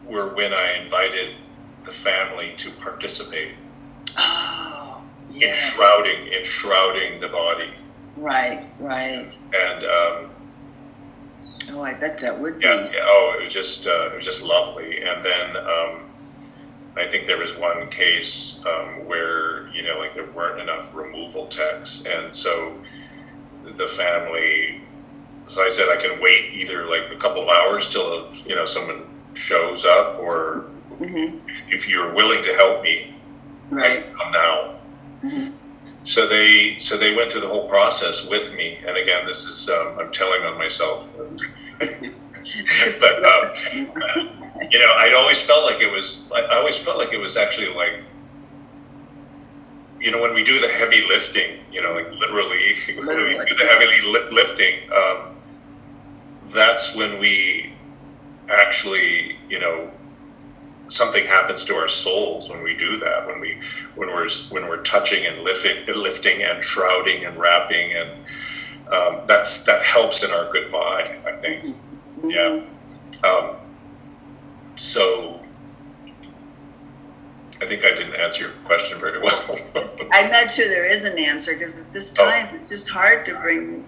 [0.08, 1.36] were when I invited
[1.84, 3.54] the family to participate
[4.18, 5.00] Oh,
[5.30, 5.54] in yeah.
[5.54, 7.70] shrouding in shrouding the body,
[8.18, 9.38] Right, right.
[9.54, 10.31] and um,
[11.74, 12.66] Oh, I bet that would be.
[12.66, 15.02] yeah, yeah, oh, it was just uh, it was just lovely.
[15.04, 16.00] And then um,
[16.98, 21.46] I think there was one case um, where you know like there weren't enough removal
[21.48, 22.78] techs, and so
[23.76, 24.82] the family
[25.46, 28.66] so I said I can wait either like a couple of hours till you know
[28.66, 29.04] someone
[29.34, 30.66] shows up, or
[31.00, 31.40] Mhm.
[31.70, 33.16] if you're willing to help me,
[33.72, 34.04] I Right.
[34.04, 34.76] can come now.
[35.24, 35.54] Mhm.
[36.04, 39.70] So they so they went through the whole process with me, and again, this is
[39.70, 41.08] um, I'm telling on myself,
[43.00, 43.54] but um,
[44.72, 46.32] you know, I always felt like it was.
[46.36, 48.04] I I always felt like it was actually like,
[50.00, 52.74] you know, when we do the heavy lifting, you know, like literally,
[53.06, 55.36] when we do the heavy li- lifting, um,
[56.48, 57.74] that's when we
[58.50, 59.92] actually, you know,
[60.92, 63.26] something happens to our souls when we do that.
[63.26, 63.60] When we
[63.96, 68.10] when we're when we're touching and lifting, lifting and shrouding and wrapping, and
[68.92, 71.18] um, that's that helps in our goodbye.
[71.26, 71.76] I think.
[72.24, 72.66] Yeah.
[73.24, 73.56] Um,
[74.76, 75.40] so
[77.62, 79.56] I think I didn't answer your question very well.
[80.12, 82.26] I'm not sure there is an answer because at this Oh.
[82.26, 83.86] time it's just hard to bring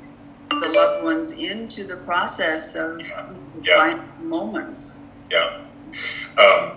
[0.50, 3.02] the loved ones into the process of
[3.64, 3.78] Yeah.
[3.78, 5.02] final moments.
[5.32, 5.60] yeah.
[6.38, 6.72] Um,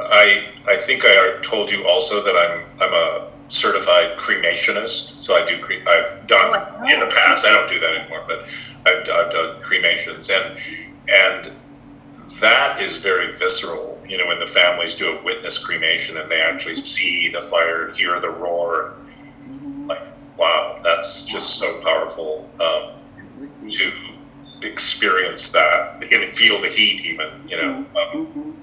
[0.00, 5.22] I I think I told you also that I'm I'm a certified cremationist.
[5.22, 7.46] So I do cre- I've done Oh, in the past.
[7.46, 8.40] I don't do that anymore, but
[8.86, 10.58] I've, I've done cremations and
[11.08, 11.50] and
[12.40, 13.98] that is very visceral.
[14.06, 17.90] You know, when the families do a witness cremation and they actually see the fire,
[17.92, 18.94] hear the roar,
[19.86, 20.02] like
[20.36, 22.92] wow, that's just so powerful um,
[23.70, 23.92] to
[24.62, 27.74] experience that and feel the heat, even you know.
[27.78, 28.54] Um, Mhm.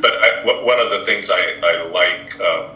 [0.00, 2.70] But I, one of the things I, I like, um,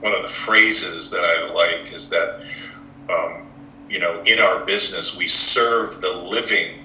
[0.00, 2.74] one of the phrases that I like is that,
[3.12, 3.46] um,
[3.88, 6.84] you know, in our business, we serve the living,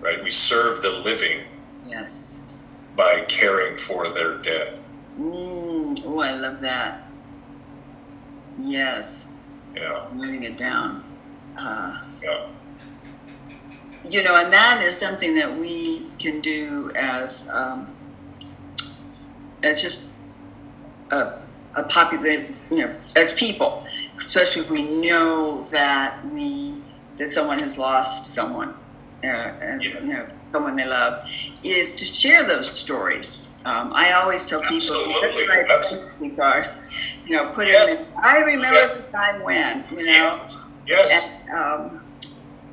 [0.00, 0.22] right?
[0.22, 1.42] We serve the living
[1.88, 2.82] Yes.
[2.96, 4.78] by caring for their dead.
[5.20, 7.02] Mm, oh, I love that.
[8.62, 9.26] Yes,
[9.74, 10.06] Yeah.
[10.10, 11.04] I'm writing it down.
[11.58, 12.46] Uh, yeah,
[14.08, 17.88] you know, and that is something that we can do as um,
[19.66, 20.12] as just
[21.10, 21.32] a,
[21.74, 22.30] a popular,
[22.70, 23.86] you know, as people,
[24.18, 26.82] especially if we know that we
[27.16, 28.74] that someone has lost someone,
[29.24, 30.06] uh, and Yes.
[30.06, 31.26] you know, someone they love,
[31.64, 33.48] is to share those stories.
[33.64, 36.30] Um, I always tell people, Absolutely, absolutely.
[36.36, 36.68] card,
[37.24, 38.10] you know, put Yes.
[38.10, 38.22] it in.
[38.22, 38.94] I remember Yeah.
[38.94, 41.44] the time when, you know, yes, yes.
[41.48, 42.00] and, um,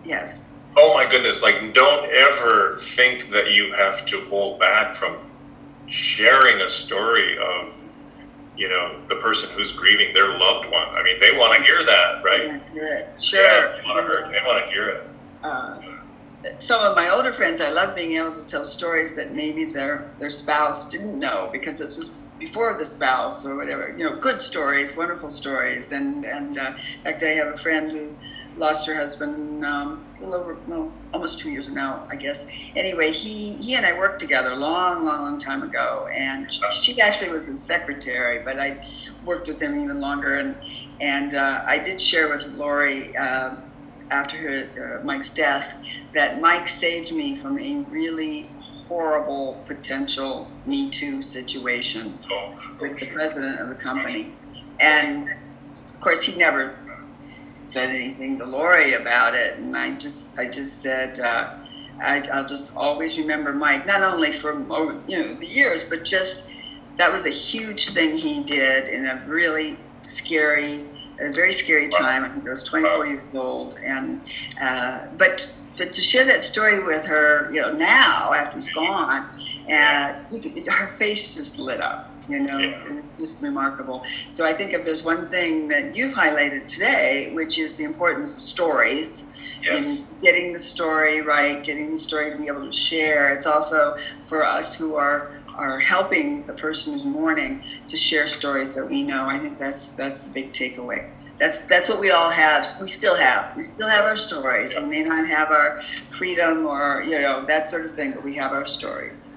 [0.04, 1.44] yes, Oh my goodness!
[1.44, 5.18] Like, don't ever think that you have to hold back from
[5.94, 7.84] sharing a story of,
[8.58, 10.88] you know, the person who's grieving their loved one.
[10.90, 12.62] I mean, they want to hear that, right?
[12.74, 13.42] Yeah, Sure.
[13.42, 14.32] Yeah, they want to hear.
[14.34, 15.08] They want to hear it.
[15.44, 15.80] Uh,
[16.58, 20.10] some of my older friends, I love being able to tell stories that maybe their
[20.20, 23.96] their spouse didn't know because this was before the spouse or whatever.
[23.96, 25.92] You know, good stories, wonderful stories.
[25.92, 28.16] And and uh, in fact, I have a friend who
[28.58, 32.46] lost her husband um, little over no almost two years now, I guess.
[32.76, 37.00] Anyway, he he and I worked together a long, long, long time ago, and she
[37.02, 38.80] actually was his secretary, but I
[39.24, 40.36] worked with him even longer.
[40.36, 40.56] And
[41.02, 43.58] and uh, I did share with Lori uh,
[44.12, 45.72] after her, uh, Mike's death
[46.14, 48.50] that Mike saved me from a really
[48.88, 54.36] horrible potential Me Too situation Oh, with the president of the company.
[54.80, 56.83] And of course, he never
[57.74, 59.58] said anything to Lori about it.
[59.58, 61.58] And I just, I just said, uh,
[62.00, 64.54] I, I'll just always remember Mike, not only for
[65.08, 66.52] you know the years, but just
[66.98, 70.82] that was a huge thing he did in a really scary,
[71.20, 72.24] a very scary time.
[72.24, 74.22] I think I was 24 years old, and
[74.62, 79.28] uh, but but to share that story with her, you know, now after he's gone,
[79.68, 82.13] and could, her face just lit up.
[82.30, 83.02] You know, Yeah.
[83.20, 84.04] just remarkable.
[84.30, 88.36] So I think if there's one thing that you've highlighted today, which is the importance
[88.36, 89.26] of stories,
[89.62, 90.12] Yes.
[90.14, 93.30] in getting the story right, getting the story to be able to share.
[93.30, 93.96] It's also
[94.26, 99.04] for us who are are helping the person who's mourning to share stories that we
[99.04, 99.26] know.
[99.30, 101.06] I think that's that's the big takeaway.
[101.40, 102.66] That's that's what we all have.
[102.82, 103.56] We still have.
[103.56, 104.76] We still have our stories.
[104.76, 108.34] We may not have our freedom or you know that sort of thing, but we
[108.36, 109.30] have our stories.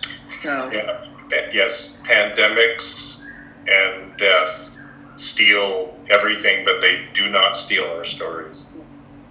[0.00, 1.04] So Yeah.
[1.32, 2.02] Pa- Yes.
[2.06, 3.26] Pandemics
[3.68, 4.78] and death
[5.16, 8.70] steal everything, but they do not steal our stories.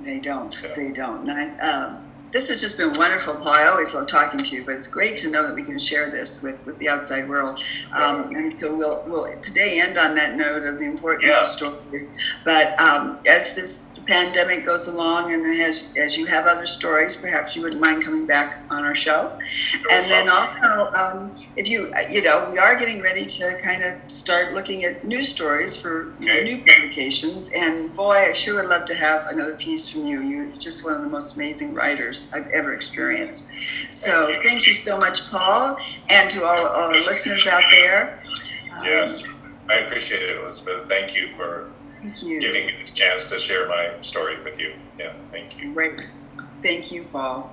[0.01, 0.55] They don't.
[0.63, 0.73] Yeah.
[0.75, 1.29] They don't.
[1.29, 3.49] I, um, this has just been wonderful, Paul.
[3.49, 6.09] I always love talking to you, but it's great to know that we can share
[6.09, 7.61] this with, with the outside world.
[7.91, 11.41] Um, and so we'll, we'll today end on that note of the importance Yeah.
[11.41, 12.17] of stories.
[12.45, 17.55] But um, as this pandemic goes along and as, as you have other stories, perhaps
[17.55, 19.37] you wouldn't mind coming back on our show.
[19.91, 23.99] And then also, um, if you, you know, we are getting ready to kind of
[23.99, 27.51] start looking at news stories for you know, new publications.
[27.55, 30.21] And boy, I sure would love to have another piece from you.
[30.21, 33.51] You're just one of the most amazing writers I've ever experienced.
[33.89, 34.73] So Thank you.
[34.73, 35.77] so much, Paul,
[36.11, 38.23] and to all, all our listeners out there.
[38.73, 40.87] Um, Yes, I appreciate it, Elizabeth.
[40.87, 41.70] Thank you for
[42.01, 42.41] Thank you.
[42.41, 44.73] giving me this chance to share my story with you.
[44.97, 45.73] Yeah, thank you.
[45.73, 46.11] Great.
[46.63, 47.51] Thank you, Paul.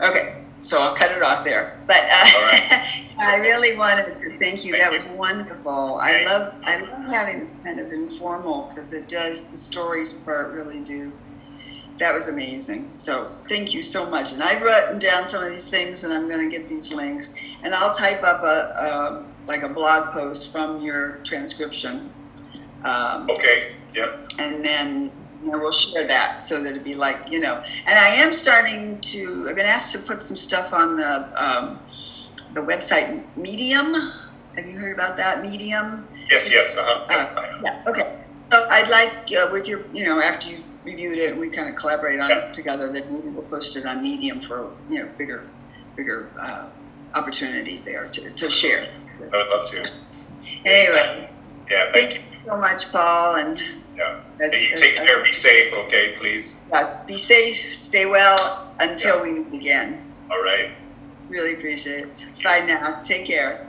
[0.00, 1.80] Okay, so I'll cut it off there.
[1.86, 2.84] But uh,
[3.18, 4.76] I really wanted to thank you.
[4.78, 5.98] That was wonderful.
[6.00, 10.82] I love I love having kind of informal because it does the stories part really
[10.82, 11.12] do.
[11.98, 12.92] That was amazing.
[12.94, 14.34] So thank you so much.
[14.34, 17.36] And I've written down some of these things, and I'm going to get these links,
[17.62, 22.10] and I'll type up a um like a blog post from your transcription.
[22.84, 25.10] Um, Okay, yep, and then
[25.42, 28.32] you know, we'll share that so that it'd be like you know and i am
[28.32, 31.78] starting to i've been asked to put some stuff on the um,
[32.54, 34.12] the website medium.
[34.56, 36.08] Have you heard about that medium?
[36.30, 37.12] Yes, yes, uh-huh.
[37.12, 38.18] Uh, yeah okay.
[38.50, 41.68] So i'd like uh, with your you know after you've reviewed it and we kind
[41.68, 45.08] of collaborate on it together that maybe we'll post it on medium for you know
[45.18, 45.44] bigger
[45.96, 46.68] bigger uh,
[47.14, 48.86] opportunity there to, to share.
[49.20, 49.90] I would love to.
[50.64, 51.30] anyway.
[51.70, 52.35] Yeah, thank thank you.
[52.46, 53.60] You so much paul and
[53.96, 54.20] Yeah.
[54.40, 56.64] as- Hey, you take care, be safe, okay, please?
[56.70, 60.02] Yeah, be safe, stay well until we meet again.
[60.30, 60.70] All right.
[61.28, 62.42] Really appreciate it.
[62.44, 63.00] Bye now.
[63.02, 63.66] Take care.